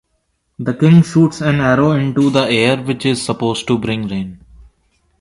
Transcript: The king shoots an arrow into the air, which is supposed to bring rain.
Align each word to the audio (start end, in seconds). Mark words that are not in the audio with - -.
The 0.57 0.73
king 0.73 1.03
shoots 1.03 1.41
an 1.41 1.59
arrow 1.61 1.91
into 1.91 2.31
the 2.31 2.49
air, 2.49 2.81
which 2.81 3.05
is 3.05 3.21
supposed 3.21 3.67
to 3.67 3.77
bring 3.77 4.07
rain. 4.07 4.39